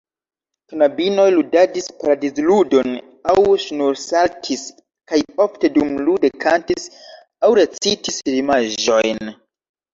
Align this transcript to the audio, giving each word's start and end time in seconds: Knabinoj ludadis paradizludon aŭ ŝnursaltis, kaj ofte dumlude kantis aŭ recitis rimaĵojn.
Knabinoj 0.69 1.25
ludadis 1.35 1.89
paradizludon 1.99 2.89
aŭ 3.35 3.37
ŝnursaltis, 3.67 4.65
kaj 5.13 5.21
ofte 5.47 5.73
dumlude 5.79 6.35
kantis 6.47 6.91
aŭ 7.51 7.55
recitis 7.63 8.21
rimaĵojn. 8.35 9.27